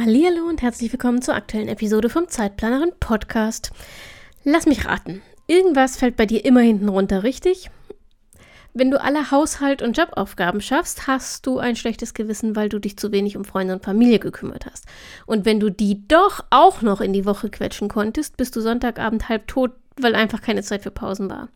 Hallo 0.00 0.46
und 0.48 0.62
herzlich 0.62 0.92
willkommen 0.92 1.22
zur 1.22 1.34
aktuellen 1.34 1.66
Episode 1.66 2.08
vom 2.08 2.28
Zeitplanerin 2.28 2.92
Podcast. 3.00 3.72
Lass 4.44 4.64
mich 4.64 4.86
raten. 4.86 5.22
Irgendwas 5.48 5.96
fällt 5.96 6.14
bei 6.14 6.24
dir 6.24 6.44
immer 6.44 6.60
hinten 6.60 6.88
runter, 6.88 7.24
richtig? 7.24 7.68
Wenn 8.74 8.92
du 8.92 9.02
alle 9.02 9.32
Haushalt- 9.32 9.82
und 9.82 9.96
Jobaufgaben 9.96 10.60
schaffst, 10.60 11.08
hast 11.08 11.46
du 11.46 11.58
ein 11.58 11.74
schlechtes 11.74 12.14
Gewissen, 12.14 12.54
weil 12.54 12.68
du 12.68 12.78
dich 12.78 12.96
zu 12.96 13.10
wenig 13.10 13.36
um 13.36 13.44
Freunde 13.44 13.74
und 13.74 13.84
Familie 13.84 14.20
gekümmert 14.20 14.66
hast. 14.66 14.86
Und 15.26 15.44
wenn 15.44 15.58
du 15.58 15.68
die 15.68 16.06
doch 16.06 16.44
auch 16.50 16.80
noch 16.80 17.00
in 17.00 17.12
die 17.12 17.24
Woche 17.24 17.50
quetschen 17.50 17.88
konntest, 17.88 18.36
bist 18.36 18.54
du 18.54 18.60
Sonntagabend 18.60 19.28
halb 19.28 19.48
tot, 19.48 19.72
weil 20.00 20.14
einfach 20.14 20.42
keine 20.42 20.62
Zeit 20.62 20.84
für 20.84 20.92
Pausen 20.92 21.28
war. 21.28 21.48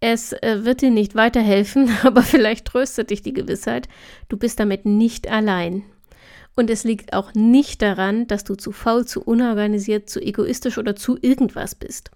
Es 0.00 0.34
äh, 0.34 0.66
wird 0.66 0.82
dir 0.82 0.90
nicht 0.90 1.14
weiterhelfen, 1.14 1.88
aber 2.02 2.20
vielleicht 2.20 2.66
tröstet 2.66 3.08
dich 3.08 3.22
die 3.22 3.32
Gewissheit, 3.32 3.88
du 4.28 4.36
bist 4.36 4.60
damit 4.60 4.84
nicht 4.84 5.30
allein. 5.30 5.82
Und 6.56 6.70
es 6.70 6.84
liegt 6.84 7.12
auch 7.12 7.34
nicht 7.34 7.82
daran, 7.82 8.26
dass 8.26 8.42
du 8.42 8.54
zu 8.54 8.72
faul, 8.72 9.06
zu 9.06 9.22
unorganisiert, 9.22 10.08
zu 10.08 10.20
egoistisch 10.20 10.78
oder 10.78 10.96
zu 10.96 11.18
irgendwas 11.20 11.74
bist. 11.74 12.10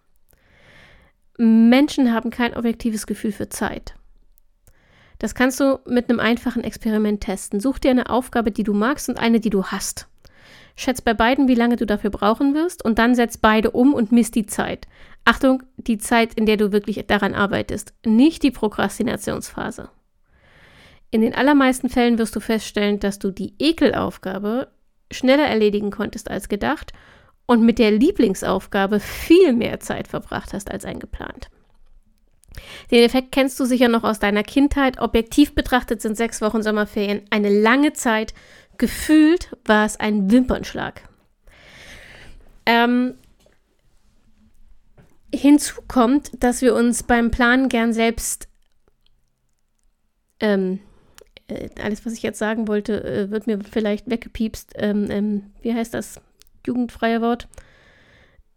Menschen 1.36 2.12
haben 2.12 2.30
kein 2.30 2.56
objektives 2.56 3.06
Gefühl 3.06 3.32
für 3.32 3.48
Zeit. 3.50 3.94
Das 5.19 5.34
kannst 5.34 5.60
du 5.60 5.78
mit 5.86 6.08
einem 6.08 6.19
einfachen 6.19 6.64
Experiment 6.64 7.20
testen. 7.20 7.60
Such 7.60 7.78
dir 7.78 7.91
eine 7.91 8.08
Aufgabe, 8.08 8.50
die 8.50 8.62
du 8.62 8.72
magst 8.72 9.10
und 9.10 9.19
eine, 9.19 9.41
die 9.41 9.50
du 9.50 9.66
hast. 9.66 10.08
Schätz 10.77 11.02
bei 11.02 11.12
beiden, 11.12 11.47
wie 11.47 11.54
lange 11.54 11.77
du 11.77 11.84
dafür 11.84 12.08
brauchen 12.08 12.54
wirst 12.54 12.82
und 12.82 12.98
dann 12.98 13.14
setz 13.14 13.36
beide 13.36 13.70
um 13.72 13.92
und 13.92 14.12
misst 14.12 14.34
die 14.34 14.47
Zeit. 14.47 14.86
Achtung, 15.27 15.62
die 15.77 15.98
Zeit, 15.98 16.32
in 16.34 16.47
der 16.47 16.56
du 16.56 16.72
wirklich 16.72 17.04
daran 17.06 17.34
arbeitest, 17.34 17.92
nicht 18.06 18.42
die 18.42 18.50
Prokrastinationsphase. 18.50 19.91
In 21.11 21.22
den 21.22 21.34
allermeisten 21.34 21.89
Fällen 21.89 22.19
wirst 22.19 22.36
du 22.36 22.41
feststellen, 22.41 23.00
dass 23.00 23.19
du 23.19 23.30
die 23.30 23.55
Ekelaufgabe 23.58 24.69
schneller 25.11 25.47
erledigen 25.47 25.91
konntest 25.91 26.30
als 26.30 26.48
gedacht 26.48 26.92
und 27.47 27.62
mit 27.64 27.80
der 27.80 27.91
Lieblingsaufgabe 27.91 29.00
viel 29.00 29.53
mehr 29.53 29.81
Zeit 29.81 30.06
verbracht 30.06 30.53
hast 30.53 30.70
als 30.70 30.84
eingeplant. 30.84 31.50
Den 32.91 33.05
Effekt 33.05 33.33
kennst 33.33 33.58
du 33.58 33.64
sicher 33.64 33.88
noch 33.88 34.05
aus 34.05 34.19
deiner 34.20 34.42
Kindheit. 34.42 35.00
Objektiv 35.00 35.55
betrachtet 35.55 36.00
sind 36.00 36.16
sechs 36.16 36.41
Wochen 36.41 36.62
Sommerferien 36.62 37.22
eine 37.31 37.48
lange 37.48 37.92
Zeit. 37.92 38.34
Gefühlt 38.78 39.56
war 39.64 39.84
es 39.84 39.98
ein 39.98 40.31
Wimpernschlag. 40.31 41.03
Ähm, 42.66 43.14
hinzu 45.34 45.83
kommt, 45.88 46.31
dass 46.42 46.62
wir 46.62 46.75
uns 46.75 47.03
beim 47.03 47.31
Planen 47.31 47.69
gern 47.69 47.92
selbst 47.92 48.48
ähm, 50.41 50.75
äh, 50.75 50.89
alles, 51.83 52.05
was 52.06 52.12
ich 52.12 52.23
jetzt 52.23 52.39
sagen 52.39 52.69
wollte, 52.69 53.05
äh, 53.05 53.31
wird 53.31 53.47
mir 53.47 53.59
vielleicht 53.61 54.11
weggepiepst. 54.11 54.75
Ähm, 54.77 55.09
ähm, 55.11 55.43
wie 55.62 55.75
heißt 55.75 55.95
das? 55.95 56.20
Jugendfreie 56.67 57.20
Wort? 57.20 57.48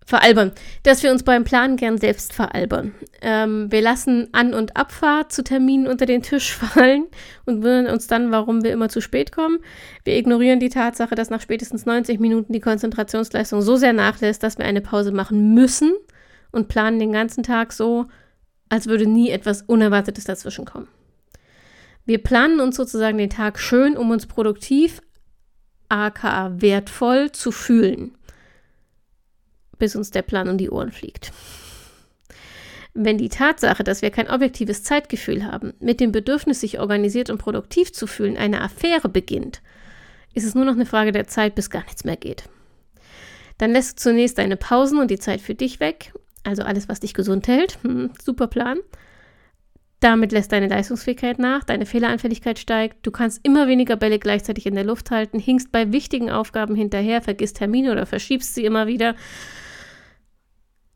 Veralbern. 0.06 0.52
Dass 0.84 1.02
wir 1.02 1.12
uns 1.12 1.24
beim 1.24 1.46
Planen 1.46 1.78
gern 1.78 1.98
selbst 1.98 2.34
veralbern. 2.34 2.94
Ähm, 3.22 3.72
wir 3.72 3.82
lassen 3.82 4.28
An- 4.34 4.54
und 4.54 4.76
Abfahrt 4.76 5.32
zu 5.32 5.44
Terminen 5.44 5.88
unter 5.88 6.06
den 6.06 6.22
Tisch 6.22 6.54
fallen 6.56 7.06
und 7.46 7.64
wundern 7.64 7.88
uns 7.88 8.08
dann, 8.08 8.32
warum 8.32 8.64
wir 8.64 8.74
immer 8.74 8.90
zu 8.90 9.02
spät 9.02 9.32
kommen. 9.32 9.60
Wir 10.04 10.18
ignorieren 10.18 10.60
die 10.60 10.70
Tatsache, 10.70 11.16
dass 11.16 11.30
nach 11.30 11.42
spätestens 11.42 11.86
90 11.86 12.20
Minuten 12.20 12.52
die 12.52 12.60
Konzentrationsleistung 12.60 13.62
so 13.62 13.78
sehr 13.78 13.94
nachlässt, 13.94 14.44
dass 14.44 14.58
wir 14.58 14.66
eine 14.66 14.82
Pause 14.82 15.12
machen 15.12 15.54
müssen 15.54 15.94
und 16.52 16.68
planen 16.68 17.00
den 17.00 17.14
ganzen 17.14 17.44
Tag 17.44 17.72
so, 17.72 18.08
als 18.70 18.88
würde 18.88 19.06
nie 19.06 19.30
etwas 19.30 19.62
Unerwartetes 19.62 20.26
dazwischenkommen. 20.26 20.88
Wir 22.06 22.22
planen 22.22 22.60
uns 22.60 22.76
sozusagen 22.76 23.18
den 23.18 23.30
Tag 23.30 23.60
schön, 23.60 23.98
um 23.98 24.12
uns 24.12 24.26
produktiv, 24.26 25.02
aka 25.90 26.52
wertvoll 26.62 27.32
zu 27.32 27.52
fühlen, 27.52 28.18
bis 29.78 29.96
uns 29.96 30.12
der 30.12 30.22
Plan 30.22 30.50
um 30.50 30.58
die 30.58 30.70
Ohren 30.70 30.92
fliegt. 30.92 31.32
Wenn 32.94 33.18
die 33.18 33.30
Tatsache, 33.30 33.84
dass 33.84 34.02
wir 34.02 34.12
kein 34.12 34.30
objektives 34.30 34.84
Zeitgefühl 34.84 35.46
haben, 35.46 35.74
mit 35.80 36.00
dem 36.00 36.12
Bedürfnis, 36.12 36.60
sich 36.60 36.80
organisiert 36.80 37.30
und 37.30 37.40
produktiv 37.40 37.92
zu 37.92 38.06
fühlen, 38.06 38.38
eine 38.38 38.62
Affäre 38.62 39.10
beginnt, 39.10 39.62
ist 40.34 40.46
es 40.46 40.56
nur 40.56 40.66
noch 40.66 40.74
eine 40.74 40.86
Frage 40.86 41.12
der 41.12 41.28
Zeit, 41.28 41.56
bis 41.56 41.70
gar 41.70 41.84
nichts 41.84 42.04
mehr 42.04 42.18
geht. 42.18 42.44
Dann 43.58 43.72
lässt 43.72 44.00
du 44.00 44.10
zunächst 44.10 44.38
deine 44.38 44.58
Pausen 44.58 45.00
und 45.00 45.10
die 45.10 45.20
Zeit 45.20 45.42
für 45.42 45.56
dich 45.56 45.80
weg, 45.80 46.14
also 46.44 46.64
alles, 46.64 46.90
was 46.90 47.00
dich 47.00 47.14
gesund 47.14 47.48
hält. 47.48 47.80
Hm, 47.84 48.12
super 48.22 48.48
Plan. 48.48 48.80
Damit 50.04 50.34
lässt 50.34 50.52
deine 50.52 50.68
Leistungsfähigkeit 50.68 51.40
nach, 51.40 51.64
deine 51.64 51.86
Fehleranfälligkeit 51.86 52.60
steigt, 52.60 53.08
du 53.08 53.12
kannst 53.12 53.40
immer 53.44 53.70
weniger 53.70 53.96
Bälle 53.96 54.20
gleichzeitig 54.20 54.66
in 54.66 54.76
der 54.76 54.84
Luft 54.84 55.12
halten, 55.12 55.40
hinkst 55.40 55.72
bei 55.72 55.94
wichtigen 55.94 56.30
Aufgaben 56.30 56.76
hinterher, 56.76 57.22
vergisst 57.22 57.56
Termine 57.56 57.90
oder 57.94 58.06
verschiebst 58.06 58.54
sie 58.54 58.66
immer 58.66 58.86
wieder. 58.86 59.16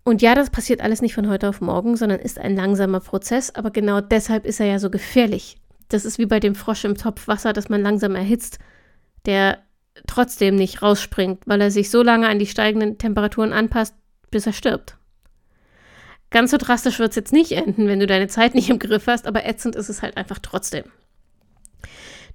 Und 0.04 0.22
ja, 0.22 0.36
das 0.36 0.50
passiert 0.50 0.82
alles 0.82 1.02
nicht 1.02 1.16
von 1.16 1.30
heute 1.30 1.48
auf 1.48 1.62
morgen, 1.62 1.96
sondern 1.96 2.20
ist 2.20 2.38
ein 2.38 2.58
langsamer 2.58 3.00
Prozess, 3.00 3.56
aber 3.56 3.72
genau 3.72 4.02
deshalb 4.02 4.46
ist 4.46 4.60
er 4.60 4.66
ja 4.66 4.78
so 4.78 4.90
gefährlich. 4.90 5.56
Das 5.88 6.04
ist 6.04 6.20
wie 6.20 6.26
bei 6.26 6.42
dem 6.42 6.54
Frosch 6.54 6.84
im 6.84 6.98
Topf 6.98 7.30
Wasser, 7.30 7.54
das 7.54 7.70
man 7.70 7.82
langsam 7.82 8.14
erhitzt, 8.14 8.60
der 9.26 9.60
trotzdem 10.06 10.58
nicht 10.58 10.82
rausspringt, 10.82 11.44
weil 11.46 11.62
er 11.62 11.72
sich 11.72 11.92
so 11.92 12.04
lange 12.04 12.28
an 12.28 12.40
die 12.40 12.46
steigenden 12.46 12.98
Temperaturen 12.98 13.54
anpasst, 13.54 13.96
bis 14.32 14.46
er 14.46 14.52
stirbt. 14.52 14.98
Ganz 16.30 16.52
so 16.52 16.58
drastisch 16.58 17.00
wird 17.00 17.12
es 17.12 17.16
jetzt 17.16 17.34
nicht 17.34 17.54
enden, 17.54 17.88
wenn 17.88 18.00
du 18.00 18.08
deine 18.08 18.28
Zeit 18.28 18.54
nicht 18.54 18.70
im 18.70 18.80
Griff 18.80 19.08
hast, 19.08 19.28
aber 19.28 19.46
ätzend 19.46 19.76
ist 19.76 19.90
es 19.90 20.02
halt 20.02 20.18
einfach 20.18 20.40
trotzdem. 20.40 20.84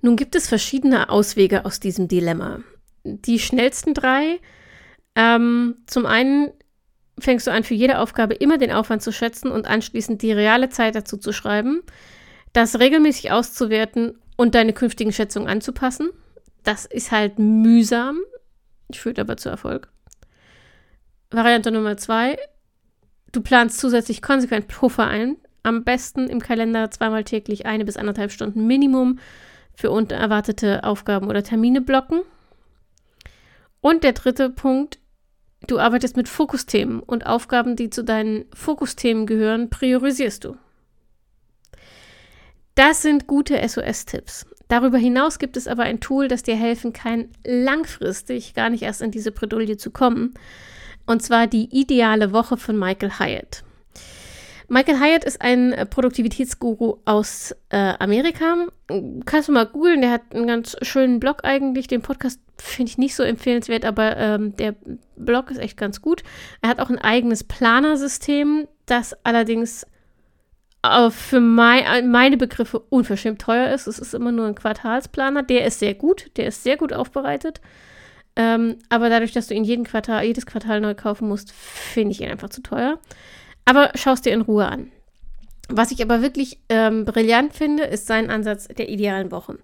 Nun 0.01 0.17
gibt 0.17 0.35
es 0.35 0.49
verschiedene 0.49 1.11
Auswege 1.11 1.65
aus 1.65 1.79
diesem 1.79 2.09
Dilemma. 2.09 2.61
Die 3.05 3.39
schnellsten 3.39 3.95
drei. 3.95 4.41
Ähm, 5.15 5.77
zum 5.87 6.07
einen 6.07 6.53
fängst 7.19 7.47
du 7.47 7.53
an, 7.53 7.65
für 7.65 7.75
jede 7.75 7.99
Aufgabe 7.99 8.35
immer 8.35 8.59
den 8.59 8.73
Aufwand 8.73 9.03
zu 9.03 9.13
schätzen 9.13 9.51
und 9.51 9.67
anschließend 9.67 10.23
die 10.23 10.33
reale 10.33 10.71
Zeit 10.71 10.95
dazu 10.95 11.19
zu 11.19 11.33
schreiben, 11.33 11.83
das 12.53 12.81
regelmäßig 12.81 13.31
auszuwerten 13.31 14.19
und 14.37 14.55
deine 14.55 14.73
künftigen 14.73 15.13
Schätzungen 15.13 15.49
anzupassen. 15.49 16.11
Das 16.65 16.87
ist 16.87 17.13
halt 17.13 17.39
mühsam, 17.39 18.19
führt 18.93 19.19
aber 19.19 19.37
zu 19.37 19.49
Erfolg. 19.49 19.89
Variante 21.31 21.71
Nummer 21.71 21.97
zwei, 21.97 22.39
Du 23.33 23.41
planst 23.41 23.79
zusätzlich 23.79 24.21
konsequent 24.21 24.69
Puffer 24.69 25.07
ein. 25.07 25.37
Am 25.63 25.85
besten 25.85 26.29
im 26.29 26.41
Kalender 26.41 26.91
zweimal 26.91 27.25
täglich 27.25 27.67
eine 27.67 27.85
bis 27.85 27.97
anderthalb 27.97 28.31
Stunden 28.31 28.67
Minimum 28.67 29.19
für 29.75 29.91
unerwartete 29.91 30.85
Aufgaben 30.85 31.29
oder 31.29 31.43
Termine 31.43 31.81
blocken. 31.81 32.21
Und 33.81 34.05
der 34.05 34.13
dritte 34.13 34.51
Punkt, 34.51 34.99
du 35.67 35.79
arbeitest 35.79 36.17
mit 36.17 36.29
Fokusthemen 36.29 37.01
und 37.01 37.27
Aufgaben, 37.27 37.75
die 37.75 37.91
zu 37.91 38.05
deinen 38.05 38.45
Fokusthemen 38.55 39.27
gehören, 39.27 39.71
priorisierst 39.71 40.45
du. 40.45 40.57
Das 42.75 43.03
sind 43.03 43.27
gute 43.27 43.67
SOS-Tipps. 43.67 44.47
Darüber 44.69 44.99
hinaus 44.99 45.39
gibt 45.39 45.57
es 45.57 45.69
aber 45.69 45.83
ein 45.83 46.01
Tool, 46.01 46.29
das 46.29 46.43
dir 46.43 46.57
helfen 46.57 46.93
kann, 46.93 47.29
langfristig 47.45 48.55
gar 48.55 48.71
nicht 48.71 48.83
erst 48.83 49.03
in 49.03 49.11
diese 49.11 49.33
Bredouille 49.33 49.77
zu 49.77 49.91
kommen, 49.91 50.35
und 51.07 51.23
zwar 51.23 51.47
die 51.47 51.69
ideale 51.71 52.33
Woche 52.33 52.57
von 52.57 52.79
Michael 52.79 53.19
Hyatt. 53.19 53.65
Michael 54.69 55.01
Hyatt 55.01 55.25
ist 55.25 55.43
ein 55.43 55.87
Produktivitätsguru 55.91 56.97
aus 57.05 57.55
äh, 57.69 57.93
Amerika. 57.99 58.69
Kannst 59.27 59.49
du 59.49 59.53
mal 59.53 59.67
googeln, 59.67 60.01
der 60.01 60.11
hat 60.11 60.23
einen 60.33 60.47
ganz 60.47 60.77
schönen 60.81 61.21
Blog 61.21 61.45
eigentlich. 61.45 61.89
Den 61.89 62.01
Podcast 62.01 62.41
finde 62.57 62.91
ich 62.91 62.97
nicht 62.97 63.15
so 63.15 63.23
empfehlenswert, 63.23 63.85
aber 63.85 64.17
ähm, 64.17 64.57
der 64.57 64.75
Blog 65.17 65.51
ist 65.51 65.59
echt 65.59 65.77
ganz 65.77 66.01
gut. 66.01 66.23
Er 66.63 66.71
hat 66.71 66.81
auch 66.81 66.89
ein 66.89 66.99
eigenes 66.99 67.45
Planersystem, 67.45 68.67
das 68.87 69.15
allerdings 69.25 69.87
äh, 70.83 71.11
für 71.11 71.41
mein, 71.41 71.85
äh, 71.85 72.03
meine 72.03 72.37
Begriffe 72.37 72.79
unverschämt 72.79 73.41
teuer 73.41 73.75
ist. 73.75 73.87
Es 73.87 73.99
ist 73.99 74.15
immer 74.15 74.33
nur 74.33 74.47
ein 74.47 74.55
Quartalsplaner. 74.55 75.43
Der 75.43 75.67
ist 75.67 75.81
sehr 75.81 75.95
gut, 75.95 76.31
der 76.37 76.47
ist 76.47 76.63
sehr 76.63 76.77
gut 76.77 76.93
aufbereitet. 76.93 77.61
Ähm, 78.37 78.77
aber 78.89 79.11
dadurch, 79.11 79.33
dass 79.33 79.49
du 79.49 79.55
ihn 79.55 79.65
jeden 79.65 79.85
Quartal, 79.85 80.25
jedes 80.25 80.47
Quartal 80.47 80.81
neu 80.81 80.95
kaufen 80.95 81.29
musst, 81.29 81.53
finde 81.53 82.13
ich 82.13 82.21
ihn 82.21 82.31
einfach 82.31 82.49
zu 82.49 82.63
teuer. 82.63 82.99
Aber 83.65 83.91
schau 83.95 84.13
es 84.13 84.23
dir 84.23 84.33
in 84.33 84.41
Ruhe 84.41 84.67
an. 84.67 84.91
Was 85.69 85.91
ich 85.91 86.03
aber 86.03 86.23
wirklich 86.23 86.59
ähm, 86.69 87.05
brillant 87.05 87.55
finde, 87.55 87.85
ist 87.85 88.07
sein 88.07 88.31
Ansatz 88.31 88.69
der 88.69 88.89
idealen 88.89 89.31
Woche. 89.31 89.59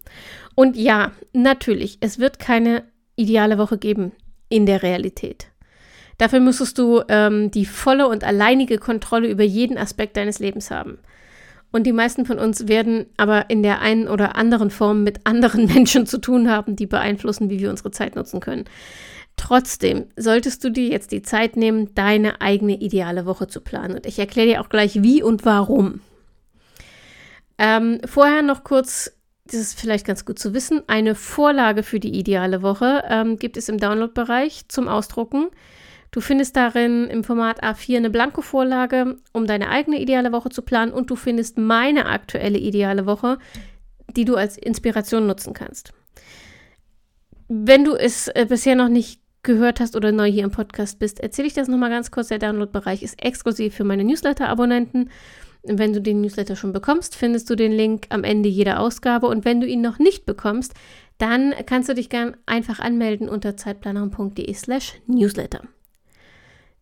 Und 0.55 0.77
ja, 0.77 1.13
natürlich, 1.33 1.99
es 2.01 2.19
wird 2.19 2.39
keine 2.39 2.85
ideale 3.17 3.59
Woche 3.59 3.79
geben 3.79 4.13
in 4.49 4.65
der 4.65 4.83
Realität. 4.83 5.49
Dafür 6.19 6.41
müsstest 6.41 6.79
du 6.79 7.03
ähm, 7.09 7.51
die 7.51 7.67
volle 7.67 8.09
und 8.09 8.25
alleinige 8.25 8.79
Kontrolle 8.79 9.29
über 9.29 9.45
jeden 9.45 9.79
Aspekt 9.79 10.17
deines 10.17 10.39
Lebens 10.39 10.71
haben. 10.71 10.99
Und 11.71 11.85
die 11.87 11.93
meisten 11.93 12.25
von 12.25 12.39
uns 12.39 12.67
werden 12.69 13.07
aber 13.17 13.51
in 13.51 13.63
der 13.63 13.81
einen 13.81 14.09
oder 14.09 14.37
anderen 14.37 14.71
Form 14.71 15.03
mit 15.05 15.27
anderen 15.27 15.67
Menschen 15.75 16.07
zu 16.07 16.19
tun 16.19 16.51
haben, 16.51 16.77
die 16.77 16.87
beeinflussen, 16.87 17.51
wie 17.51 17.61
wir 17.61 17.71
unsere 17.71 17.91
Zeit 17.91 18.17
nutzen 18.17 18.41
können. 18.41 18.65
Trotzdem 19.37 20.07
solltest 20.17 20.65
du 20.65 20.71
dir 20.71 20.89
jetzt 20.89 21.13
die 21.13 21.23
Zeit 21.23 21.57
nehmen, 21.57 21.95
deine 21.95 22.41
eigene 22.41 22.81
ideale 22.81 23.25
Woche 23.25 23.47
zu 23.47 23.61
planen. 23.61 23.95
Und 23.95 24.07
ich 24.07 24.19
erkläre 24.19 24.49
dir 24.49 24.61
auch 24.61 24.69
gleich, 24.69 25.03
wie 25.03 25.23
und 25.23 25.45
warum. 25.45 26.01
Ähm, 27.57 28.01
vorher 28.05 28.43
noch 28.43 28.65
kurz, 28.65 29.13
das 29.47 29.61
ist 29.61 29.81
vielleicht 29.81 30.07
ganz 30.07 30.25
gut 30.25 30.39
zu 30.39 30.55
wissen, 30.55 30.83
eine 30.89 31.15
Vorlage 31.15 31.83
für 31.83 32.01
die 32.01 32.19
ideale 32.19 32.63
Woche 32.63 33.05
ähm, 33.09 33.37
gibt 33.37 33.57
es 33.57 33.69
im 33.69 33.79
Download-Bereich 33.79 34.69
zum 34.69 34.89
Ausdrucken. 34.89 35.49
Du 36.11 36.21
findest 36.21 36.57
darin 36.57 37.07
im 37.09 37.23
Format 37.23 37.63
A4 37.63 37.99
eine 37.99 38.11
Blanko-Vorlage, 38.11 39.17
um 39.33 39.47
deine 39.47 39.69
eigene 39.69 40.01
ideale 40.01 40.33
Woche 40.33 40.49
zu 40.49 40.63
planen 40.63 40.93
und 40.93 41.11
du 41.11 41.17
findest 41.17 41.59
meine 41.59 42.07
aktuelle 42.07 42.59
ideale 42.59 43.07
Woche, 43.07 43.39
die 44.17 44.25
du 44.25 44.37
als 44.37 44.57
Inspiration 44.57 45.27
nutzen 45.27 45.53
kannst. 45.53 45.93
Wenn 47.49 47.85
du 47.85 47.95
es 47.95 48.29
äh, 48.29 48.47
bisher 48.49 48.75
noch 48.75 48.89
nicht 48.89 49.21
gehört 49.43 49.81
hast 49.81 49.97
oder 49.97 50.13
neu 50.13 50.31
hier 50.31 50.45
im 50.45 50.51
Podcast 50.51 50.99
bist, 50.99 51.21
erzähle 51.21 51.49
ich 51.49 51.55
das 51.55 51.69
nochmal 51.69 51.91
ganz 51.91 52.11
kurz. 52.11 52.29
Der 52.29 52.39
Download-Bereich 52.39 53.03
ist 53.03 53.23
exklusiv 53.23 53.75
für 53.75 53.85
meine 53.85 54.05
Newsletter-Abonnenten. 54.05 55.11
Wenn 55.63 55.93
du 55.93 56.01
den 56.01 56.21
Newsletter 56.21 56.57
schon 56.57 56.73
bekommst, 56.73 57.17
findest 57.17 57.51
du 57.51 57.55
den 57.55 57.73
Link 57.73 58.07
am 58.11 58.25
Ende 58.25 58.49
jeder 58.49 58.81
Ausgabe. 58.81 59.27
Und 59.27 59.45
wenn 59.45 59.61
du 59.61 59.67
ihn 59.67 59.81
noch 59.81 59.99
nicht 59.99 60.25
bekommst, 60.25 60.75
dann 61.19 61.55
kannst 61.67 61.89
du 61.89 61.95
dich 61.95 62.09
gern 62.09 62.37
einfach 62.47 62.79
anmelden 62.79 63.29
unter 63.29 63.57
zeitplanerin.de 63.57 64.53
slash 64.55 64.95
newsletter. 65.07 65.63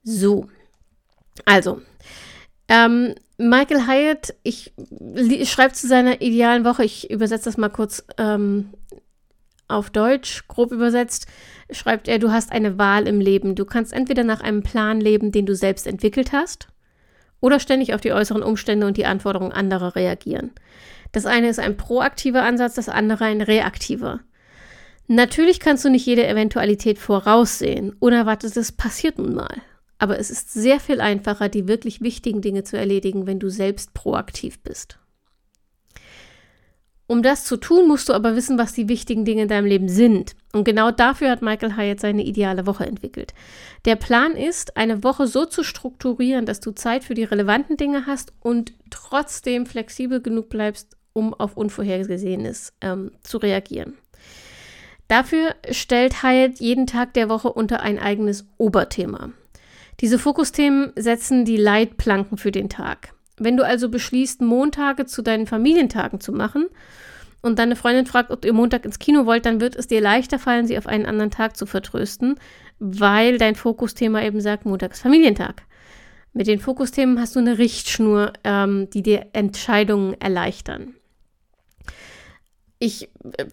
So, 0.08 0.46
also, 1.44 1.82
ähm, 2.68 3.16
Michael 3.38 3.86
Hyatt, 3.88 4.34
ich, 4.44 4.72
schreibe 5.44 5.74
zu 5.74 5.88
seiner 5.88 6.20
idealen 6.20 6.64
Woche, 6.64 6.84
ich 6.84 7.10
übersetze 7.10 7.46
das 7.46 7.56
mal 7.56 7.70
kurz 7.70 8.04
ähm, 8.16 8.70
auf 9.66 9.90
Deutsch, 9.90 10.46
grob 10.46 10.70
übersetzt, 10.70 11.26
schreibt 11.72 12.06
er, 12.06 12.20
du 12.20 12.30
hast 12.30 12.52
eine 12.52 12.78
Wahl 12.78 13.08
im 13.08 13.20
Leben. 13.20 13.56
Du 13.56 13.64
kannst 13.64 13.92
entweder 13.92 14.22
nach 14.22 14.40
einem 14.40 14.62
Plan 14.62 15.00
leben, 15.00 15.32
den 15.32 15.44
du 15.44 15.56
selbst 15.56 15.88
entwickelt 15.88 16.32
hast, 16.32 16.68
oder 17.40 17.58
ständig 17.58 17.92
auf 17.92 18.00
die 18.00 18.12
äußeren 18.12 18.44
Umstände 18.44 18.86
und 18.86 18.96
die 18.96 19.06
Anforderungen 19.06 19.52
anderer 19.52 19.96
reagieren. 19.96 20.52
Das 21.10 21.26
eine 21.26 21.48
ist 21.48 21.58
ein 21.58 21.76
proaktiver 21.76 22.44
Ansatz, 22.44 22.74
das 22.74 22.88
andere 22.88 23.24
ein 23.24 23.42
reaktiver. 23.42 24.20
Natürlich 25.08 25.58
kannst 25.58 25.84
du 25.84 25.90
nicht 25.90 26.06
jede 26.06 26.26
Eventualität 26.26 26.98
voraussehen. 26.98 27.94
Unerwartetes 27.98 28.70
passiert 28.70 29.18
nun 29.18 29.34
mal. 29.34 29.62
Aber 29.98 30.18
es 30.18 30.30
ist 30.30 30.52
sehr 30.52 30.80
viel 30.80 31.00
einfacher, 31.00 31.48
die 31.48 31.68
wirklich 31.68 32.00
wichtigen 32.00 32.42
Dinge 32.42 32.64
zu 32.64 32.76
erledigen, 32.76 33.26
wenn 33.26 33.38
du 33.38 33.48
selbst 33.48 33.94
proaktiv 33.94 34.60
bist. 34.60 34.98
Um 37.08 37.22
das 37.22 37.44
zu 37.44 37.56
tun, 37.56 37.86
musst 37.86 38.08
du 38.08 38.12
aber 38.14 38.34
wissen, 38.34 38.58
was 38.58 38.72
die 38.72 38.88
wichtigen 38.88 39.24
Dinge 39.24 39.42
in 39.42 39.48
deinem 39.48 39.66
Leben 39.66 39.88
sind. 39.88 40.34
Und 40.52 40.64
genau 40.64 40.90
dafür 40.90 41.30
hat 41.30 41.40
Michael 41.40 41.76
Hyatt 41.76 42.00
seine 42.00 42.24
ideale 42.24 42.66
Woche 42.66 42.84
entwickelt. 42.84 43.32
Der 43.84 43.94
Plan 43.94 44.32
ist, 44.32 44.76
eine 44.76 45.04
Woche 45.04 45.28
so 45.28 45.44
zu 45.44 45.62
strukturieren, 45.62 46.46
dass 46.46 46.58
du 46.58 46.72
Zeit 46.72 47.04
für 47.04 47.14
die 47.14 47.24
relevanten 47.24 47.76
Dinge 47.76 48.06
hast 48.06 48.32
und 48.40 48.72
trotzdem 48.90 49.66
flexibel 49.66 50.20
genug 50.20 50.48
bleibst, 50.48 50.96
um 51.12 51.32
auf 51.32 51.56
Unvorhergesehenes 51.56 52.72
ähm, 52.80 53.12
zu 53.22 53.38
reagieren. 53.38 53.96
Dafür 55.06 55.54
stellt 55.70 56.24
Hyatt 56.24 56.58
jeden 56.58 56.88
Tag 56.88 57.14
der 57.14 57.28
Woche 57.28 57.52
unter 57.52 57.80
ein 57.80 58.00
eigenes 58.00 58.48
Oberthema. 58.58 59.30
Diese 60.00 60.18
Fokusthemen 60.18 60.92
setzen 60.96 61.44
die 61.44 61.56
Leitplanken 61.56 62.36
für 62.36 62.52
den 62.52 62.68
Tag. 62.68 63.14
Wenn 63.38 63.56
du 63.56 63.64
also 63.64 63.88
beschließt, 63.88 64.40
Montage 64.42 65.06
zu 65.06 65.22
deinen 65.22 65.46
Familientagen 65.46 66.20
zu 66.20 66.32
machen 66.32 66.66
und 67.42 67.58
deine 67.58 67.76
Freundin 67.76 68.06
fragt, 68.06 68.30
ob 68.30 68.44
ihr 68.44 68.52
Montag 68.52 68.84
ins 68.84 68.98
Kino 68.98 69.26
wollt, 69.26 69.46
dann 69.46 69.60
wird 69.60 69.76
es 69.76 69.86
dir 69.86 70.00
leichter 70.00 70.38
fallen, 70.38 70.66
sie 70.66 70.78
auf 70.78 70.86
einen 70.86 71.06
anderen 71.06 71.30
Tag 71.30 71.56
zu 71.56 71.66
vertrösten, 71.66 72.36
weil 72.78 73.38
dein 73.38 73.54
Fokusthema 73.54 74.22
eben 74.22 74.40
sagt, 74.40 74.66
Montag 74.66 74.92
ist 74.92 75.02
Familientag. 75.02 75.62
Mit 76.32 76.46
den 76.46 76.60
Fokusthemen 76.60 77.18
hast 77.18 77.34
du 77.34 77.40
eine 77.40 77.56
Richtschnur, 77.56 78.34
ähm, 78.44 78.88
die 78.90 79.02
dir 79.02 79.26
Entscheidungen 79.32 80.20
erleichtern. 80.20 80.94
Ich, 82.86 83.08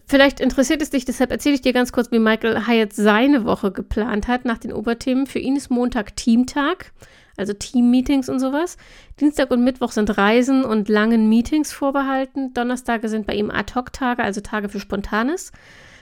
vielleicht 0.06 0.38
interessiert 0.38 0.80
es 0.80 0.90
dich, 0.90 1.04
deshalb 1.04 1.32
erzähle 1.32 1.56
ich 1.56 1.60
dir 1.60 1.72
ganz 1.72 1.90
kurz, 1.90 2.12
wie 2.12 2.20
Michael 2.20 2.68
Hyatt 2.68 2.92
seine 2.92 3.44
Woche 3.44 3.72
geplant 3.72 4.28
hat 4.28 4.44
nach 4.44 4.58
den 4.58 4.72
Oberthemen. 4.72 5.26
Für 5.26 5.40
ihn 5.40 5.56
ist 5.56 5.70
Montag 5.70 6.14
Teamtag 6.14 6.92
also 7.36 7.52
Team-Meetings 7.52 8.28
und 8.28 8.38
sowas. 8.38 8.76
Dienstag 9.18 9.50
und 9.50 9.64
Mittwoch 9.64 9.90
sind 9.90 10.16
Reisen 10.16 10.64
und 10.64 10.88
langen 10.88 11.28
Meetings 11.28 11.72
vorbehalten. 11.72 12.54
Donnerstage 12.54 13.08
sind 13.08 13.26
bei 13.26 13.34
ihm 13.34 13.50
Ad-Hoc-Tage, 13.50 14.22
also 14.22 14.40
Tage 14.40 14.68
für 14.68 14.78
Spontanes. 14.78 15.50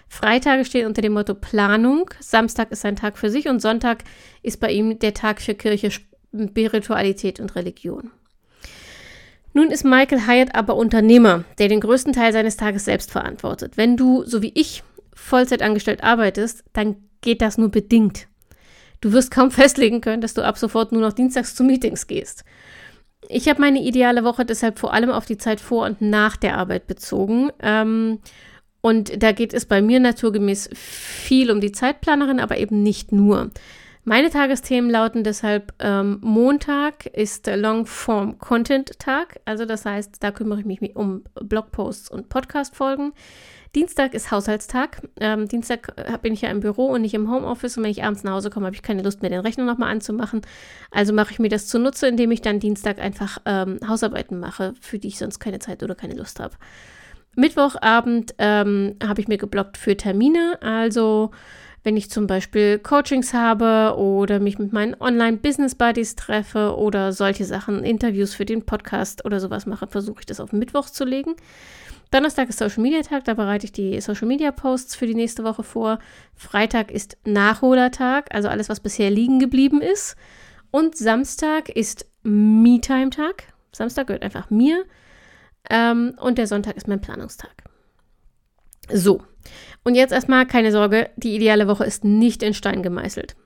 Freitage 0.08 0.66
stehen 0.66 0.86
unter 0.86 1.00
dem 1.00 1.14
Motto 1.14 1.34
Planung. 1.34 2.10
Samstag 2.20 2.70
ist 2.70 2.84
ein 2.84 2.96
Tag 2.96 3.16
für 3.16 3.30
sich 3.30 3.48
und 3.48 3.62
Sonntag 3.62 4.04
ist 4.42 4.60
bei 4.60 4.70
ihm 4.70 4.98
der 4.98 5.14
Tag 5.14 5.40
für 5.40 5.54
Kirche, 5.54 5.90
Spiritualität 5.90 7.40
und 7.40 7.56
Religion. 7.56 8.10
Nun 9.54 9.70
ist 9.70 9.84
Michael 9.84 10.26
Hyatt 10.26 10.54
aber 10.54 10.76
Unternehmer, 10.76 11.44
der 11.58 11.68
den 11.68 11.80
größten 11.80 12.12
Teil 12.12 12.32
seines 12.32 12.56
Tages 12.56 12.84
selbst 12.84 13.10
verantwortet. 13.10 13.76
Wenn 13.76 13.96
du, 13.96 14.24
so 14.24 14.42
wie 14.42 14.52
ich, 14.54 14.82
Vollzeit 15.14 15.62
angestellt 15.62 16.02
arbeitest, 16.02 16.64
dann 16.72 16.96
geht 17.20 17.42
das 17.42 17.58
nur 17.58 17.68
bedingt. 17.70 18.28
Du 19.00 19.12
wirst 19.12 19.30
kaum 19.30 19.50
festlegen 19.52 20.00
können, 20.00 20.22
dass 20.22 20.34
du 20.34 20.42
ab 20.42 20.56
sofort 20.56 20.92
nur 20.92 21.02
noch 21.02 21.12
dienstags 21.12 21.54
zu 21.54 21.64
Meetings 21.64 22.06
gehst. 22.06 22.44
Ich 23.28 23.48
habe 23.48 23.60
meine 23.60 23.82
ideale 23.82 24.24
Woche 24.24 24.44
deshalb 24.44 24.78
vor 24.78 24.92
allem 24.92 25.10
auf 25.10 25.26
die 25.26 25.38
Zeit 25.38 25.60
vor 25.60 25.86
und 25.86 26.00
nach 26.00 26.36
der 26.36 26.56
Arbeit 26.58 26.86
bezogen. 26.86 27.50
Ähm, 27.60 28.18
und 28.80 29.22
da 29.22 29.30
geht 29.30 29.54
es 29.54 29.66
bei 29.66 29.80
mir 29.80 30.00
naturgemäß 30.00 30.70
viel 30.74 31.50
um 31.50 31.60
die 31.60 31.70
Zeitplanerin, 31.70 32.40
aber 32.40 32.56
eben 32.58 32.82
nicht 32.82 33.12
nur. 33.12 33.50
Meine 34.04 34.30
Tagesthemen 34.30 34.90
lauten 34.90 35.22
deshalb, 35.22 35.74
ähm, 35.78 36.18
Montag 36.22 37.06
ist 37.06 37.46
Longform 37.46 38.36
Content 38.38 38.98
Tag, 38.98 39.38
also 39.44 39.64
das 39.64 39.84
heißt, 39.84 40.16
da 40.18 40.32
kümmere 40.32 40.58
ich 40.58 40.66
mich 40.66 40.96
um 40.96 41.22
Blogposts 41.40 42.10
und 42.10 42.28
Podcast-Folgen. 42.28 43.12
Dienstag 43.76 44.12
ist 44.14 44.32
Haushaltstag. 44.32 45.02
Ähm, 45.20 45.46
Dienstag 45.46 45.94
äh, 45.96 46.18
bin 46.20 46.32
ich 46.32 46.42
ja 46.42 46.50
im 46.50 46.58
Büro 46.58 46.86
und 46.86 47.02
nicht 47.02 47.14
im 47.14 47.30
Homeoffice. 47.30 47.76
Und 47.76 47.84
wenn 47.84 47.90
ich 47.90 48.04
abends 48.04 48.24
nach 48.24 48.32
Hause 48.32 48.50
komme, 48.50 48.66
habe 48.66 48.76
ich 48.76 48.82
keine 48.82 49.02
Lust 49.02 49.22
mehr, 49.22 49.30
den 49.30 49.40
Rechner 49.40 49.64
nochmal 49.64 49.90
anzumachen. 49.90 50.42
Also 50.90 51.14
mache 51.14 51.30
ich 51.30 51.38
mir 51.38 51.48
das 51.48 51.68
zunutze, 51.68 52.08
indem 52.08 52.32
ich 52.32 52.42
dann 52.42 52.60
Dienstag 52.60 52.98
einfach 52.98 53.38
ähm, 53.46 53.78
Hausarbeiten 53.86 54.38
mache, 54.38 54.74
für 54.80 54.98
die 54.98 55.08
ich 55.08 55.18
sonst 55.18 55.38
keine 55.38 55.58
Zeit 55.60 55.82
oder 55.82 55.94
keine 55.94 56.16
Lust 56.16 56.38
habe. 56.38 56.54
Mittwochabend 57.34 58.34
ähm, 58.36 58.96
habe 59.02 59.22
ich 59.22 59.28
mir 59.28 59.38
geblockt 59.38 59.78
für 59.78 59.96
Termine. 59.96 60.58
Also 60.60 61.30
wenn 61.84 61.96
ich 61.96 62.10
zum 62.10 62.26
Beispiel 62.26 62.78
Coachings 62.78 63.34
habe 63.34 63.96
oder 63.96 64.38
mich 64.38 64.58
mit 64.58 64.72
meinen 64.72 64.94
Online-Business-Buddies 65.00 66.14
treffe 66.14 66.76
oder 66.76 67.12
solche 67.12 67.44
Sachen, 67.44 67.82
Interviews 67.82 68.34
für 68.34 68.44
den 68.44 68.64
Podcast 68.64 69.24
oder 69.24 69.40
sowas 69.40 69.66
mache, 69.66 69.88
versuche 69.88 70.20
ich 70.20 70.26
das 70.26 70.40
auf 70.40 70.52
Mittwoch 70.52 70.88
zu 70.88 71.04
legen. 71.04 71.34
Donnerstag 72.12 72.50
ist 72.50 72.58
Social 72.58 72.82
Media 72.82 73.00
Tag, 73.00 73.24
da 73.24 73.34
bereite 73.34 73.64
ich 73.64 73.72
die 73.72 74.00
Social 74.00 74.28
Media 74.28 74.52
Posts 74.52 74.94
für 74.94 75.06
die 75.06 75.14
nächste 75.14 75.44
Woche 75.44 75.62
vor. 75.62 75.98
Freitag 76.34 76.90
ist 76.90 77.16
Nachholertag, 77.24 78.32
also 78.34 78.48
alles, 78.48 78.68
was 78.68 78.80
bisher 78.80 79.10
liegen 79.10 79.38
geblieben 79.38 79.80
ist. 79.80 80.16
Und 80.70 80.96
Samstag 80.96 81.68
ist 81.70 82.06
Me-Time 82.22 83.10
Tag. 83.10 83.44
Samstag 83.72 84.06
gehört 84.08 84.22
einfach 84.22 84.50
mir. 84.50 84.84
Ähm, 85.70 86.14
und 86.20 86.38
der 86.38 86.46
Sonntag 86.46 86.76
ist 86.76 86.86
mein 86.86 87.00
Planungstag. 87.00 87.54
So, 88.92 89.22
und 89.84 89.94
jetzt 89.94 90.12
erstmal 90.12 90.46
keine 90.46 90.72
Sorge, 90.72 91.10
die 91.16 91.34
ideale 91.34 91.68
Woche 91.68 91.84
ist 91.84 92.04
nicht 92.04 92.42
in 92.42 92.54
Stein 92.54 92.82
gemeißelt. 92.82 93.36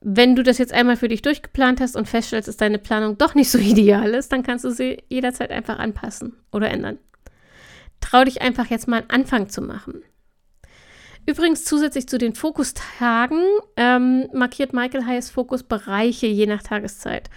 Wenn 0.00 0.34
du 0.34 0.42
das 0.42 0.58
jetzt 0.58 0.72
einmal 0.72 0.96
für 0.96 1.08
dich 1.08 1.22
durchgeplant 1.22 1.80
hast 1.80 1.94
und 1.94 2.08
feststellst, 2.08 2.48
dass 2.48 2.56
deine 2.56 2.78
Planung 2.78 3.18
doch 3.18 3.34
nicht 3.34 3.50
so 3.50 3.58
ideal 3.58 4.10
ist, 4.10 4.32
dann 4.32 4.42
kannst 4.42 4.64
du 4.64 4.70
sie 4.70 5.02
jederzeit 5.08 5.50
einfach 5.50 5.78
anpassen 5.78 6.36
oder 6.52 6.70
ändern. 6.70 6.98
Trau 8.00 8.24
dich 8.24 8.40
einfach 8.40 8.66
jetzt 8.66 8.88
mal 8.88 9.00
einen 9.00 9.10
Anfang 9.10 9.50
zu 9.50 9.60
machen. 9.60 10.02
Übrigens 11.26 11.64
zusätzlich 11.64 12.08
zu 12.08 12.16
den 12.16 12.34
Fokustagen 12.34 13.44
ähm, 13.76 14.28
markiert 14.32 14.72
Michael 14.72 15.06
Hayes 15.06 15.30
Fokusbereiche 15.30 16.26
je 16.26 16.46
nach 16.46 16.62
Tageszeit. 16.62 17.28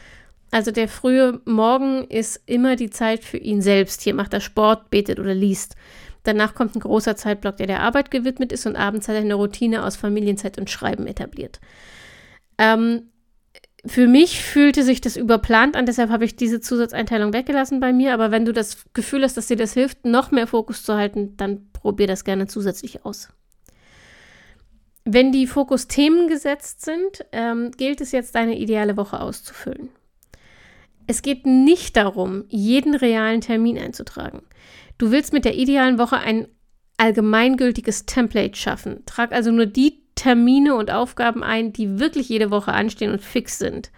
Also 0.51 0.71
der 0.71 0.87
frühe 0.87 1.41
Morgen 1.45 2.05
ist 2.05 2.41
immer 2.45 2.75
die 2.75 2.89
Zeit 2.89 3.23
für 3.23 3.37
ihn 3.37 3.61
selbst. 3.61 4.01
Hier 4.01 4.13
macht 4.13 4.33
er 4.33 4.39
Sport, 4.39 4.89
betet 4.89 5.19
oder 5.19 5.33
liest. 5.33 5.75
Danach 6.23 6.55
kommt 6.55 6.75
ein 6.75 6.79
großer 6.79 7.15
Zeitblock, 7.15 7.57
der 7.57 7.67
der 7.67 7.81
Arbeit 7.81 8.11
gewidmet 8.11 8.51
ist 8.51 8.65
und 8.65 8.75
abends 8.75 9.07
hat 9.07 9.15
er 9.15 9.21
eine 9.21 9.33
Routine 9.35 9.83
aus 9.83 9.95
Familienzeit 9.95 10.57
und 10.57 10.69
Schreiben 10.69 11.05
etabliert. 11.05 11.59
Ähm, 12.57 13.09
für 13.85 14.07
mich 14.07 14.41
fühlte 14.41 14.83
sich 14.83 15.01
das 15.01 15.17
überplant 15.17 15.75
an, 15.75 15.85
deshalb 15.85 16.09
habe 16.09 16.23
ich 16.23 16.37
diese 16.37 16.61
Zusatzeinteilung 16.61 17.33
weggelassen 17.33 17.81
bei 17.81 17.91
mir. 17.91 18.13
Aber 18.13 18.31
wenn 18.31 18.45
du 18.45 18.53
das 18.53 18.85
Gefühl 18.93 19.23
hast, 19.23 19.35
dass 19.35 19.47
dir 19.47 19.57
das 19.57 19.73
hilft, 19.73 20.05
noch 20.05 20.31
mehr 20.31 20.47
Fokus 20.47 20.83
zu 20.83 20.95
halten, 20.95 21.35
dann 21.35 21.69
probier 21.73 22.07
das 22.07 22.23
gerne 22.23 22.47
zusätzlich 22.47 23.03
aus. 23.03 23.27
Wenn 25.03 25.33
die 25.33 25.47
Fokusthemen 25.47 26.29
gesetzt 26.29 26.85
sind, 26.85 27.25
ähm, 27.33 27.71
gilt 27.71 27.99
es 27.99 28.13
jetzt, 28.13 28.35
deine 28.35 28.57
ideale 28.57 28.95
Woche 28.95 29.19
auszufüllen. 29.19 29.89
Es 31.05 31.21
geht 31.21 31.45
nicht 31.45 31.97
darum, 31.97 32.45
jeden 32.47 32.95
realen 32.95 33.41
Termin 33.41 33.77
einzutragen. 33.77 34.43
Du 34.97 35.11
willst 35.11 35.33
mit 35.33 35.45
der 35.45 35.55
idealen 35.55 35.97
Woche 35.97 36.17
ein 36.17 36.47
allgemeingültiges 36.97 38.05
Template 38.05 38.57
schaffen. 38.57 39.03
Trag 39.05 39.31
also 39.31 39.51
nur 39.51 39.65
die 39.65 40.03
Termine 40.15 40.75
und 40.75 40.91
Aufgaben 40.91 41.43
ein, 41.43 41.73
die 41.73 41.99
wirklich 41.99 42.29
jede 42.29 42.51
Woche 42.51 42.71
anstehen 42.71 43.11
und 43.11 43.21
fix 43.21 43.57
sind. 43.57 43.91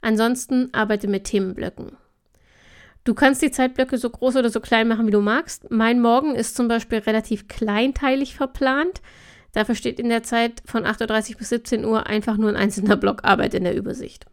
Ansonsten 0.00 0.68
arbeite 0.72 1.06
mit 1.06 1.24
Themenblöcken. 1.24 1.96
Du 3.04 3.14
kannst 3.14 3.42
die 3.42 3.50
Zeitblöcke 3.50 3.98
so 3.98 4.10
groß 4.10 4.36
oder 4.36 4.50
so 4.50 4.60
klein 4.60 4.88
machen, 4.88 5.06
wie 5.06 5.12
du 5.12 5.20
magst. 5.20 5.70
Mein 5.70 6.00
Morgen 6.00 6.34
ist 6.34 6.56
zum 6.56 6.68
Beispiel 6.68 6.98
relativ 6.98 7.48
kleinteilig 7.48 8.34
verplant. 8.34 9.00
Dafür 9.52 9.74
steht 9.74 9.98
in 9.98 10.08
der 10.08 10.22
Zeit 10.22 10.62
von 10.64 10.84
8.30 10.84 11.32
Uhr 11.32 11.38
bis 11.38 11.48
17 11.50 11.84
Uhr 11.84 12.06
einfach 12.06 12.36
nur 12.36 12.48
ein 12.48 12.56
einzelner 12.56 12.96
Block 12.96 13.24
Arbeit 13.24 13.54
in 13.54 13.64
der 13.64 13.76
Übersicht. 13.76 14.26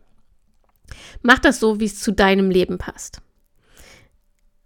Mach 1.22 1.39
das 1.39 1.60
so, 1.60 1.80
wie 1.80 1.86
es 1.86 2.00
zu 2.00 2.12
deinem 2.12 2.50
Leben 2.50 2.78
passt. 2.78 3.22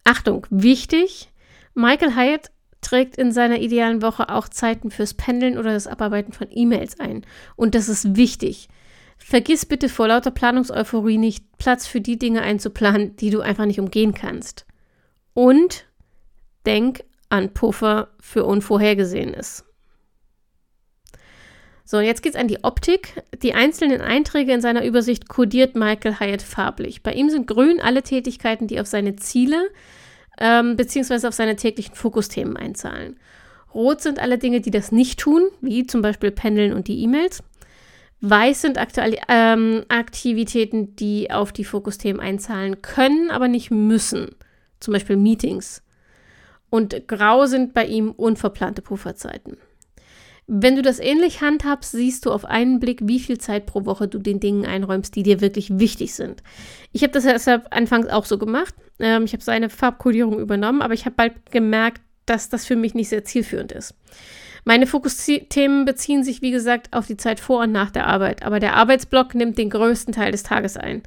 Achtung, 0.04 0.46
wichtig, 0.50 1.32
Michael 1.74 2.16
Hyatt 2.16 2.52
trägt 2.82 3.18
in 3.18 3.32
seiner 3.32 3.60
idealen 3.60 4.02
Woche 4.02 4.30
auch 4.30 4.48
Zeiten 4.48 4.92
fürs 4.92 5.14
Pendeln 5.14 5.58
oder 5.58 5.74
das 5.74 5.88
Abarbeiten 5.88 6.34
von 6.34 6.48
E-Mails 6.52 7.00
ein. 7.00 7.26
Und 7.56 7.76
das 7.76 7.90
ist 7.90 8.16
wichtig. 8.16 8.68
Vergiss 9.18 9.66
bitte 9.66 9.90
vor 9.90 10.10
lauter 10.10 10.32
Planungseuphorie 10.32 11.18
nicht, 11.18 11.58
Platz 11.58 11.88
für 11.88 12.02
die 12.02 12.20
Dinge 12.20 12.42
einzuplanen, 12.42 13.16
die 13.16 13.30
du 13.30 13.42
einfach 13.42 13.66
nicht 13.66 13.80
umgehen 13.80 14.14
kannst. 14.14 14.66
Und 15.34 15.86
denk 16.66 17.04
an 17.30 17.54
Puffer 17.54 18.10
für 18.20 18.44
Unvorhergesehenes. 18.44 19.66
So, 21.86 22.00
jetzt 22.00 22.22
geht 22.22 22.34
es 22.34 22.40
an 22.40 22.48
die 22.48 22.64
Optik. 22.64 23.22
Die 23.42 23.54
einzelnen 23.54 24.02
Einträge 24.02 24.54
in 24.54 24.62
seiner 24.62 24.86
Übersicht 24.86 25.28
kodiert 25.28 25.76
Michael 25.76 26.20
Hyatt 26.20 26.42
farblich. 26.42 27.04
Bei 27.04 27.14
ihm 27.14 27.30
sind 27.30 27.48
grün 27.48 27.82
alle 27.82 28.04
Tätigkeiten, 28.04 28.68
die 28.68 28.80
auf 28.80 28.88
seine 28.88 29.16
Ziele 29.16 29.70
ähm, 30.40 30.76
bzw. 30.76 31.28
auf 31.28 31.34
seine 31.34 31.56
täglichen 31.56 31.96
Fokusthemen 31.96 32.58
einzahlen. 32.58 33.18
Rot 33.74 34.02
sind 34.02 34.20
alle 34.20 34.38
Dinge, 34.38 34.62
die 34.62 34.72
das 34.72 34.92
nicht 34.92 35.20
tun, 35.20 35.50
wie 35.62 35.88
zum 35.88 36.02
Beispiel 36.02 36.32
Pendeln 36.32 36.74
und 36.74 36.88
die 36.88 37.02
E-Mails. 37.02 37.44
Weiß 38.22 38.62
sind 38.62 38.78
Aktual 38.78 39.18
ähm, 39.28 39.84
Aktivitäten, 39.90 40.96
die 40.96 41.30
auf 41.32 41.52
die 41.52 41.66
Fokusthemen 41.66 42.22
einzahlen 42.22 42.82
können, 42.82 43.30
aber 43.32 43.48
nicht 43.48 43.70
müssen. 43.70 44.30
Zum 44.80 44.94
Beispiel 44.94 45.18
Meetings. 45.18 45.82
Und 46.70 47.08
grau 47.08 47.46
sind 47.48 47.74
bei 47.74 47.86
ihm 47.86 48.12
unverplante 48.12 48.82
Pufferzeiten. 48.82 49.58
Wenn 50.48 50.76
du 50.76 50.82
das 50.82 51.00
ähnlich 51.00 51.42
handhabst, 51.42 51.94
siehst 51.94 52.26
du 52.26 52.32
auf 52.32 52.44
einen 52.44 52.80
Blick, 52.80 53.00
wie 53.04 53.20
viel 53.20 53.38
Zeit 53.38 53.66
pro 53.66 53.86
Woche 53.86 54.08
du 54.08 54.20
den 54.20 54.40
Dingen 54.40 54.66
einräumst, 54.66 55.16
die 55.16 55.24
dir 55.24 55.40
wirklich 55.40 55.80
wichtig 55.80 56.14
sind. 56.14 56.44
Ich 56.92 57.02
habe 57.04 57.14
das 57.14 57.24
deshalb 57.24 57.68
anfangs 57.74 58.08
auch 58.08 58.26
so 58.26 58.38
gemacht. 58.38 58.76
Ähm, 59.00 59.24
ich 59.24 59.34
habe 59.34 59.44
seine 59.44 59.70
Farbkodierung 59.70 60.40
übernommen, 60.40 60.82
aber 60.82 60.94
ich 60.94 61.06
habe 61.06 61.16
bald 61.16 61.52
gemerkt, 61.52 62.02
dass 62.26 62.50
das 62.50 62.66
für 62.66 62.76
mich 62.76 62.94
nicht 62.94 63.10
sehr 63.10 63.24
zielführend 63.24 63.72
ist. 63.72 63.96
Meine 64.66 64.88
Fokusthemen 64.88 65.86
beziehen 65.86 66.24
sich, 66.24 66.42
wie 66.42 66.52
gesagt, 66.52 66.94
auf 66.94 67.06
die 67.06 67.18
Zeit 67.18 67.40
vor 67.40 67.64
und 67.64 67.72
nach 67.72 67.92
der 67.92 68.08
Arbeit, 68.08 68.44
aber 68.44 68.60
der 68.60 68.76
Arbeitsblock 68.76 69.36
nimmt 69.36 69.58
den 69.58 69.70
größten 69.70 70.14
Teil 70.14 70.32
des 70.32 70.44
Tages 70.44 70.78
ein. 70.78 71.04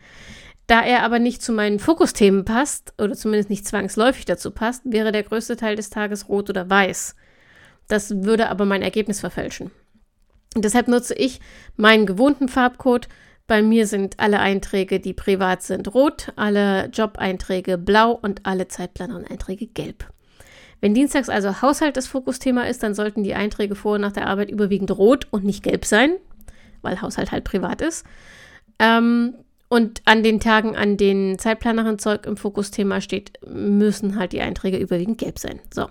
Da 0.66 0.82
er 0.82 1.04
aber 1.04 1.18
nicht 1.18 1.42
zu 1.42 1.52
meinen 1.52 1.78
Fokusthemen 1.78 2.44
passt, 2.44 2.92
oder 2.98 3.14
zumindest 3.14 3.50
nicht 3.50 3.66
zwangsläufig 3.66 4.24
dazu 4.24 4.50
passt, 4.50 4.82
wäre 4.84 5.12
der 5.12 5.22
größte 5.22 5.56
Teil 5.56 5.76
des 5.76 5.90
Tages 5.90 6.28
rot 6.28 6.50
oder 6.50 6.68
weiß. 6.68 7.14
Das 7.88 8.24
würde 8.24 8.48
aber 8.48 8.64
mein 8.64 8.82
Ergebnis 8.82 9.20
verfälschen. 9.20 9.70
Und 10.54 10.64
deshalb 10.64 10.88
nutze 10.88 11.14
ich 11.14 11.40
meinen 11.76 12.06
gewohnten 12.06 12.48
Farbcode. 12.48 13.08
Bei 13.46 13.62
mir 13.62 13.86
sind 13.86 14.18
alle 14.18 14.40
Einträge, 14.40 14.98
die 14.98 15.12
privat 15.12 15.62
sind, 15.62 15.94
rot, 15.94 16.32
alle 16.34 16.86
Job-Einträge 16.86 17.78
blau 17.78 18.12
und 18.12 18.44
alle 18.44 18.66
Zeitplaner-Einträge 18.66 19.66
gelb. 19.68 20.06
Wenn 20.80 20.94
dienstags 20.94 21.28
also 21.28 21.62
Haushalt 21.62 21.96
das 21.96 22.06
Fokusthema 22.06 22.62
ist, 22.62 22.82
dann 22.82 22.94
sollten 22.94 23.22
die 23.22 23.34
Einträge 23.34 23.74
vor 23.74 23.94
und 23.94 24.00
nach 24.00 24.12
der 24.12 24.26
Arbeit 24.26 24.50
überwiegend 24.50 24.90
rot 24.90 25.26
und 25.30 25.44
nicht 25.44 25.62
gelb 25.62 25.84
sein, 25.84 26.16
weil 26.82 27.00
Haushalt 27.00 27.32
halt 27.32 27.44
privat 27.44 27.80
ist. 27.80 28.04
Ähm, 28.78 29.34
und 29.68 30.02
an 30.04 30.22
den 30.22 30.38
Tagen, 30.38 30.76
an 30.76 30.96
denen 30.96 31.38
Zeitplanerin-Zeug 31.38 32.26
im 32.26 32.36
Fokusthema 32.36 33.00
steht, 33.00 33.32
müssen 33.46 34.16
halt 34.16 34.32
die 34.32 34.40
Einträge 34.40 34.76
überwiegend 34.78 35.18
gelb 35.18 35.38
sein. 35.38 35.60
So. 35.72 35.88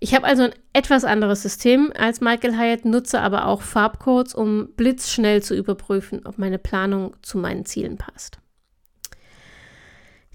Ich 0.00 0.14
habe 0.14 0.26
also 0.26 0.44
ein 0.44 0.54
etwas 0.72 1.04
anderes 1.04 1.42
System 1.42 1.92
als 1.96 2.20
Michael 2.20 2.56
Hyatt, 2.56 2.84
nutze 2.84 3.20
aber 3.20 3.46
auch 3.46 3.62
Farbcodes, 3.62 4.34
um 4.34 4.68
blitzschnell 4.76 5.42
zu 5.42 5.54
überprüfen, 5.54 6.26
ob 6.26 6.38
meine 6.38 6.58
Planung 6.58 7.16
zu 7.22 7.38
meinen 7.38 7.64
Zielen 7.64 7.96
passt. 7.96 8.38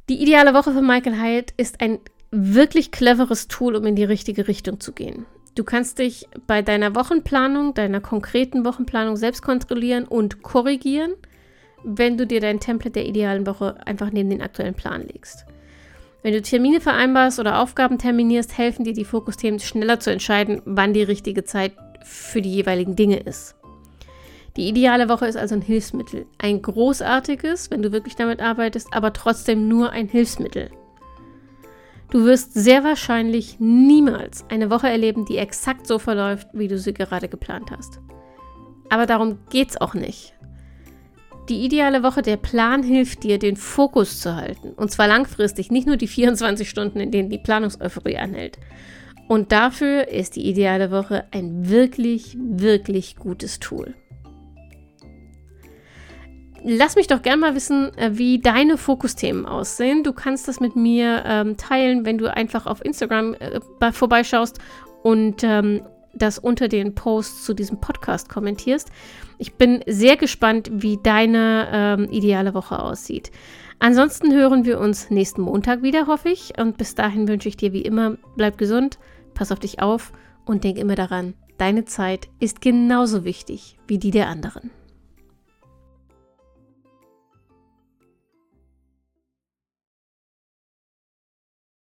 Die 0.10 0.22
ideale 0.22 0.54
Woche 0.54 0.72
für 0.72 0.82
Michael 0.82 1.20
Hyatt 1.20 1.54
ist 1.58 1.82
ein 1.82 2.00
wirklich 2.32 2.92
cleveres 2.92 3.48
Tool, 3.48 3.76
um 3.76 3.86
in 3.86 3.96
die 3.96 4.04
richtige 4.04 4.48
Richtung 4.48 4.80
zu 4.80 4.92
gehen. 4.92 5.26
Du 5.56 5.64
kannst 5.64 6.00
dich 6.00 6.28
bei 6.48 6.62
deiner 6.62 6.96
Wochenplanung, 6.96 7.74
deiner 7.74 8.02
konkreten 8.02 8.66
Wochenplanung 8.66 9.18
selbst 9.18 9.42
kontrollieren 9.42 10.06
und 10.06 10.42
korrigieren, 10.42 11.14
wenn 11.84 12.18
du 12.18 12.26
dir 12.26 12.40
dein 12.40 12.60
Template 12.60 12.94
der 12.94 13.06
idealen 13.06 13.46
Woche 13.46 13.76
einfach 13.86 14.12
neben 14.12 14.30
den 14.30 14.42
aktuellen 14.42 14.76
Plan 14.76 15.06
legst. 15.08 15.46
Wenn 16.22 16.34
du 16.34 16.42
Termine 16.42 16.82
vereinbarst 16.82 17.40
oder 17.40 17.62
Aufgaben 17.62 17.98
terminierst, 17.98 18.58
helfen 18.58 18.84
dir 18.84 18.94
die 18.94 19.06
Fokusthemen 19.06 19.60
schneller 19.60 20.00
zu 20.00 20.12
entscheiden, 20.12 20.62
wann 20.66 20.94
die 20.94 21.04
richtige 21.04 21.46
Zeit 21.46 21.74
für 22.04 22.42
die 22.42 22.54
jeweiligen 22.54 22.96
Dinge 22.96 23.18
ist. 23.18 23.56
Die 24.58 24.68
ideale 24.68 25.08
Woche 25.08 25.28
ist 25.28 25.38
also 25.38 25.56
ein 25.56 25.62
Hilfsmittel. 25.62 26.26
Ein 26.38 26.62
großartiges, 26.62 27.72
wenn 27.72 27.82
du 27.82 27.94
wirklich 27.94 28.16
damit 28.16 28.42
arbeitest, 28.42 28.90
aber 28.92 29.14
trotzdem 29.14 29.70
nur 29.70 29.92
ein 29.92 30.08
Hilfsmittel. 30.08 30.72
Du 32.12 32.26
wirst 32.26 32.54
sehr 32.54 32.84
wahrscheinlich 32.84 33.60
niemals 33.60 34.44
eine 34.50 34.70
Woche 34.70 34.90
erleben, 34.90 35.26
die 35.26 35.38
exakt 35.38 35.86
so 35.88 36.00
verläuft, 36.00 36.48
wie 36.54 36.68
du 36.68 36.78
sie 36.78 36.94
gerade 36.94 37.30
geplant 37.30 37.72
hast. 37.72 38.02
Aber 38.90 39.06
darum 39.06 39.38
geht's 39.50 39.80
auch 39.80 39.94
nicht. 39.94 40.34
Die 41.50 41.66
ideale 41.66 42.04
Woche, 42.04 42.22
der 42.22 42.38
Plan 42.38 42.84
hilft 42.84 43.24
dir, 43.24 43.40
den 43.40 43.56
Fokus 43.56 44.22
zu 44.22 44.36
halten. 44.36 44.70
Und 44.76 44.92
zwar 44.92 45.08
langfristig, 45.08 45.72
nicht 45.72 45.88
nur 45.88 45.98
die 45.98 46.08
24 46.08 46.70
Stunden, 46.70 47.00
in 47.00 47.10
denen 47.10 47.32
die 47.32 47.40
Planungseuphorie 47.40 48.18
anhält. 48.18 48.60
Und 49.28 49.52
dafür 49.52 50.10
ist 50.10 50.36
die 50.36 50.48
ideale 50.48 50.92
Woche 50.92 51.26
ein 51.32 51.68
wirklich, 51.68 52.38
wirklich 52.40 53.16
gutes 53.16 53.60
Tool. 53.60 53.96
Lass 56.64 56.96
mich 56.96 57.08
doch 57.08 57.22
gerne 57.24 57.42
mal 57.42 57.56
wissen, 57.56 57.98
äh, 57.98 58.12
wie 58.14 58.40
deine 58.40 58.78
Fokusthemen 58.78 59.46
aussehen. 59.46 60.04
Du 60.04 60.14
kannst 60.14 60.48
das 60.48 60.60
mit 60.60 60.76
mir 60.76 61.24
ähm, 61.26 61.58
teilen, 61.58 62.06
wenn 62.06 62.18
du 62.18 62.32
einfach 62.32 62.68
auf 62.68 62.84
Instagram 62.86 63.34
äh, 63.36 63.92
vorbeischaust 63.92 64.60
und 65.02 65.44
ähm, 65.44 65.82
das 66.14 66.40
unter 66.40 66.68
den 66.68 66.96
Posts 66.96 67.46
zu 67.46 67.54
diesem 67.54 67.80
Podcast 67.80 68.30
kommentierst. 68.30 68.90
Ich 69.38 69.56
bin 69.56 69.84
sehr 69.88 70.18
gespannt, 70.18 70.70
wie 70.74 71.00
deine 71.02 71.68
ähm, 71.72 72.10
ideale 72.12 72.54
Woche 72.54 72.80
aussieht. 72.80 73.32
Ansonsten 73.80 74.34
hören 74.34 74.66
wir 74.66 74.80
uns 74.80 75.10
nächsten 75.10 75.42
Montag 75.42 75.82
wieder, 75.82 76.08
hoffe 76.08 76.30
ich. 76.30 76.58
Und 76.58 76.78
bis 76.78 76.96
dahin 76.96 77.28
wünsche 77.28 77.48
ich 77.48 77.58
dir 77.58 77.72
wie 77.72 77.82
immer, 77.82 78.18
bleib 78.36 78.58
gesund, 78.58 79.00
pass 79.34 79.52
auf 79.52 79.60
dich 79.60 79.82
auf 79.82 80.12
und 80.46 80.64
denk 80.64 80.78
immer 80.78 80.96
daran, 80.96 81.34
deine 81.58 81.86
Zeit 81.86 82.28
ist 82.40 82.62
genauso 82.62 83.24
wichtig 83.24 83.78
wie 83.88 83.98
die 83.98 84.12
der 84.12 84.28
anderen. 84.28 84.72